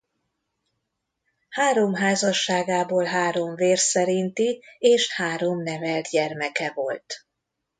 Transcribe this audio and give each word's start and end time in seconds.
Három 1.49 1.93
házasságából 1.93 3.03
három 3.03 3.55
vér 3.55 3.77
szerinti 3.77 4.63
és 4.79 5.13
három 5.15 5.63
nevelt 5.63 6.07
gyermeke 6.09 6.71
volt. 6.71 7.25